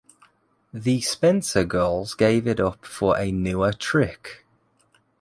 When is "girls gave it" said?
1.63-2.59